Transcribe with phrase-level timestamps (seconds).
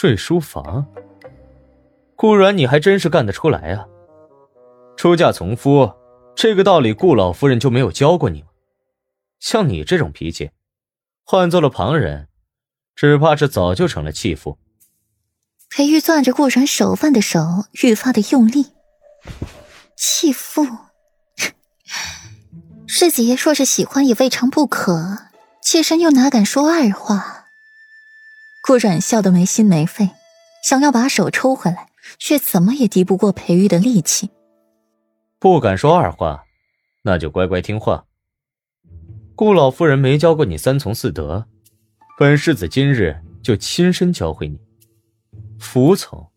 [0.00, 0.86] 睡书房。
[2.14, 3.84] 顾然，你还真是干得出来啊！
[4.96, 5.92] 出嫁从夫，
[6.36, 8.48] 这个道理顾老夫人就没有教过你吗？
[9.40, 10.52] 像你这种脾气，
[11.24, 12.28] 换做了旁人，
[12.94, 14.56] 只怕是早就成了弃妇。
[15.68, 17.40] 裴玉攥着顾软手腕的手
[17.82, 18.66] 愈发的用力。
[19.96, 20.64] 弃妇，
[22.86, 25.24] 世子爷说是喜欢也未尝不可，
[25.60, 27.37] 妾身又哪敢说二话？
[28.68, 30.10] 顾软笑得没心没肺，
[30.62, 31.88] 想要把手抽回来。
[32.18, 34.28] 却怎么也敌不过裴玉的力气。
[35.38, 36.44] 不敢说二话，
[37.02, 38.04] 那就乖乖听话。
[39.34, 41.46] 顾老夫人没教过你三从四德，
[42.18, 44.58] 本世子今日就亲身教会你。
[45.58, 46.28] 服从，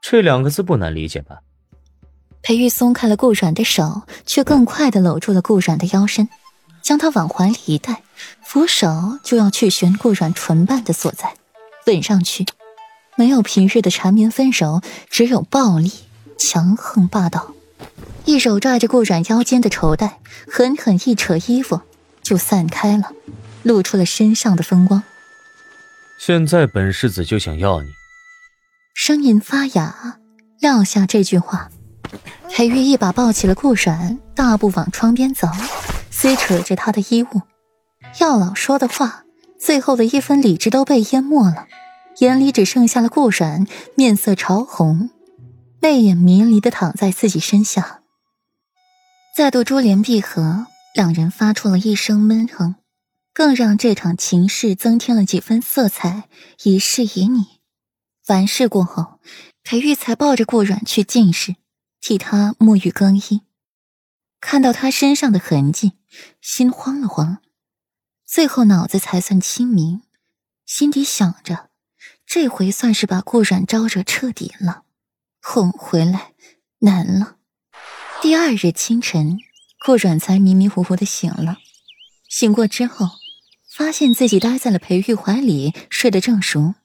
[0.00, 1.40] 这两个字不难理解吧？
[2.40, 6.26] 裴玉松开了顾软的手，却更快的搂住了顾软的腰身，
[6.86, 8.04] 将他往怀里一带，
[8.44, 11.34] 扶手就要去寻顾软唇瓣的所在，
[11.88, 12.46] 吻上去。
[13.16, 15.90] 没有平日的缠绵分手，只有暴力、
[16.38, 17.52] 强横、霸道。
[18.24, 21.80] 一手拽着顾软腰间的绸带，狠狠一扯衣服，
[22.22, 23.10] 就散开了，
[23.64, 25.02] 露出了身上的风光。
[26.20, 27.88] 现在本世子就想要你。
[28.94, 30.18] 声音发哑，
[30.60, 31.68] 撂下这句话，
[32.48, 35.48] 裴玉一把抱起了顾软，大步往窗边走，
[36.18, 37.42] 撕扯着他的衣物。
[38.20, 39.26] 药老说的话，
[39.60, 41.66] 最后的一分理智都被淹没了。
[42.20, 45.10] 眼里只剩下了顾软，面色潮红，
[45.78, 48.00] 泪眼迷离的躺在自己身下。
[49.36, 52.76] 再度珠联璧合，两人发出了一声闷哼，
[53.34, 56.30] 更让这场情事增添了几分色彩。
[56.62, 57.60] 一事以你，
[58.28, 59.20] 完事过后，
[59.62, 61.56] 裴玉才抱着顾软去进室，
[62.00, 63.42] 替他沐浴更衣。
[64.48, 65.94] 看到他身上的痕迹，
[66.40, 67.38] 心慌了慌，
[68.24, 70.02] 最后脑子才算清明，
[70.64, 71.70] 心底想着。
[72.24, 74.84] 这回算是把顾软招惹彻底了，
[75.42, 76.34] 哄回来
[76.78, 77.38] 难了。
[78.22, 79.36] 第二日清晨，
[79.84, 81.58] 顾软才迷迷糊糊的醒了。
[82.28, 83.08] 醒过之后，
[83.68, 86.76] 发现自己待在了裴玉怀里，睡得正熟。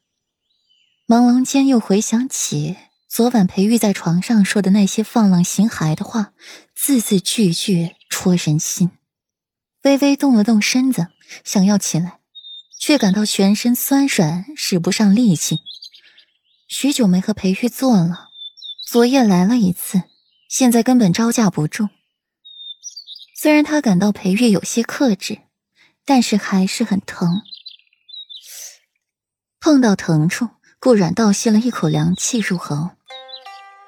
[1.06, 2.76] 朦胧间又回想起
[3.08, 6.34] 昨晚裴玉在床上说的那些放浪形骸的话，
[6.84, 8.90] 字字句句戳人心。
[9.84, 11.10] 微微动了动身子，
[11.44, 12.18] 想要起来。
[12.80, 15.60] 却感到全身酸软，使不上力气。
[16.68, 18.30] 许久没和裴玉做了，
[18.88, 20.02] 昨夜来了一次，
[20.50, 21.88] 现在根本招架不住。
[23.36, 25.42] 虽然他感到裴玉有些克制，
[26.04, 27.44] 但是还是很疼。
[29.60, 30.50] 碰到疼处，
[30.80, 32.90] 顾软倒吸了一口凉气入喉。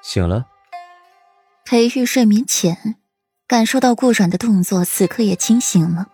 [0.00, 0.46] 醒了。
[1.74, 2.94] 裴玉睡眠浅，
[3.48, 6.06] 感受到顾软的动作，此刻也清醒了，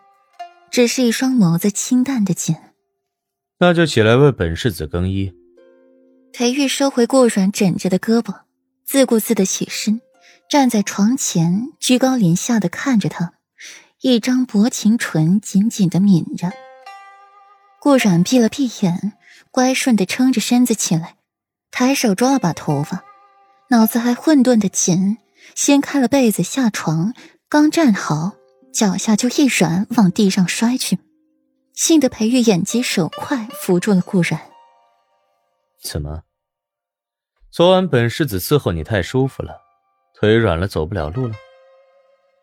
[0.70, 2.56] 只是一双眸子清淡的紧。
[3.58, 5.34] 那就起来为本世子更衣。
[6.32, 8.34] 裴玉收回顾软枕着的胳膊，
[8.86, 10.00] 自顾自的起身，
[10.48, 13.34] 站在床前，居高临下的看着他，
[14.00, 16.50] 一张薄情唇紧紧的抿着。
[17.78, 19.12] 顾软闭了闭眼，
[19.50, 21.16] 乖顺的撑着身子起来，
[21.70, 23.04] 抬手抓了把头发，
[23.68, 25.18] 脑子还混沌的紧，
[25.54, 27.14] 掀开了被子下床，
[27.48, 28.32] 刚站好，
[28.72, 30.98] 脚下就一软，往地上摔去。
[31.74, 34.40] 幸得裴玉眼疾手快，扶住了顾然。
[35.82, 36.22] 怎么？
[37.50, 39.60] 昨晚本世子伺候你太舒服了，
[40.14, 41.34] 腿软了，走不了路了。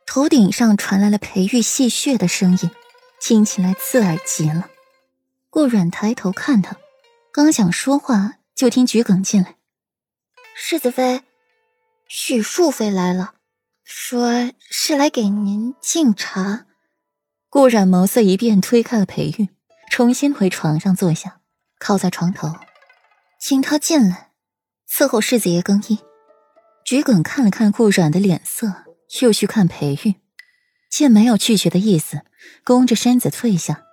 [0.06, 2.72] 头顶上传来了裴玉戏谑的声音，
[3.22, 4.69] 听起来刺耳极了。
[5.50, 6.75] 顾软抬头看他，
[7.31, 9.56] 刚想说话，就听桔梗进来
[10.56, 11.22] ：“世子妃，
[12.07, 13.35] 许庶妃来了，
[13.84, 16.66] 说是来给您敬茶。”
[17.50, 19.50] 顾染眸色一变，推开了裴玉，
[19.90, 21.40] 重新回床上坐下，
[21.79, 22.56] 靠在床头，
[23.40, 24.31] 请他进来，
[24.90, 26.00] 伺候世子爷更衣。
[26.85, 28.85] 桔梗看了看顾染的脸色，
[29.22, 30.16] 又去看裴玉，
[30.90, 32.22] 见没有拒绝的意思，
[32.63, 33.84] 弓着身子退下。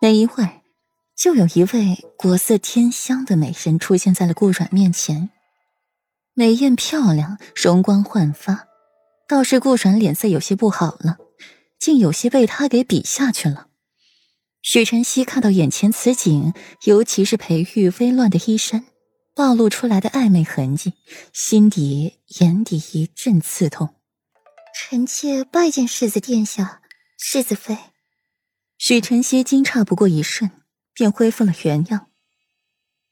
[0.00, 0.62] 没一会儿，
[1.16, 5.30] 就有一位国色天香的美人出现在了顾染面前，
[6.34, 8.66] 美艳漂亮，容光焕发，
[9.28, 11.18] 倒是顾染脸色有些不好了。
[11.78, 13.68] 竟有些被他给比下去了。
[14.62, 16.54] 许晨曦看到眼前此景，
[16.84, 18.86] 尤其是裴玉微乱的衣衫，
[19.34, 20.94] 暴露出来的暧昧痕迹，
[21.34, 23.96] 心底眼底一阵刺痛。
[24.74, 26.80] 臣妾拜见世子殿下，
[27.18, 27.76] 世子妃。
[28.78, 30.50] 许晨曦惊诧不过一瞬，
[30.94, 32.08] 便恢复了原样，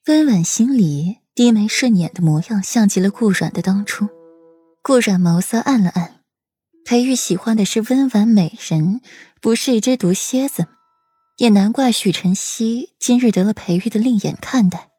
[0.07, 4.09] 温婉行礼，低眉顺眼的模样，像极了顾软的当初。
[4.83, 6.21] 顾软眸色暗了暗。
[6.85, 9.01] 裴玉喜欢的是温婉美人，
[9.41, 10.67] 不是一只毒蝎子，
[11.39, 14.91] 也难怪许晨曦今日得了裴玉的另眼看待。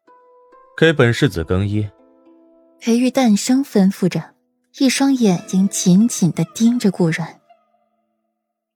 [0.76, 1.86] 给本世子更衣。
[2.80, 4.34] 裴玉淡声吩咐着，
[4.78, 7.38] 一双眼睛紧紧的盯着顾然。